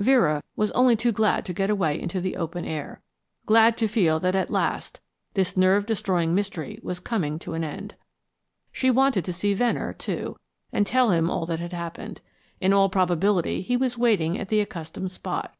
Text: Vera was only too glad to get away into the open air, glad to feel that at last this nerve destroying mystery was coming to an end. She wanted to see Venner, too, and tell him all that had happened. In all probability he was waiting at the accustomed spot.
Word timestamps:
Vera 0.00 0.42
was 0.56 0.72
only 0.72 0.96
too 0.96 1.12
glad 1.12 1.44
to 1.46 1.52
get 1.52 1.70
away 1.70 1.96
into 2.02 2.20
the 2.20 2.34
open 2.36 2.64
air, 2.64 3.02
glad 3.44 3.78
to 3.78 3.86
feel 3.86 4.18
that 4.18 4.34
at 4.34 4.50
last 4.50 4.98
this 5.34 5.56
nerve 5.56 5.86
destroying 5.86 6.34
mystery 6.34 6.80
was 6.82 6.98
coming 6.98 7.38
to 7.38 7.54
an 7.54 7.62
end. 7.62 7.94
She 8.72 8.90
wanted 8.90 9.24
to 9.26 9.32
see 9.32 9.54
Venner, 9.54 9.92
too, 9.92 10.38
and 10.72 10.88
tell 10.88 11.10
him 11.12 11.30
all 11.30 11.46
that 11.46 11.60
had 11.60 11.72
happened. 11.72 12.20
In 12.60 12.72
all 12.72 12.88
probability 12.88 13.62
he 13.62 13.76
was 13.76 13.96
waiting 13.96 14.36
at 14.36 14.48
the 14.48 14.58
accustomed 14.60 15.12
spot. 15.12 15.54